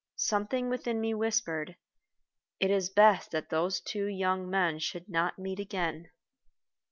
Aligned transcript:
Something 0.15 0.67
within 0.67 0.99
me 0.99 1.13
whispered, 1.13 1.75
"It 2.59 2.71
is 2.71 2.89
best 2.89 3.29
that 3.33 3.49
those 3.51 3.79
two 3.79 4.07
young 4.07 4.49
men 4.49 4.79
should 4.79 5.07
not 5.07 5.37
meet 5.37 5.59
again." 5.59 6.09